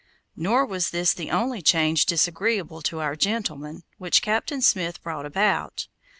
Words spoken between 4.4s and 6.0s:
Smith brought about.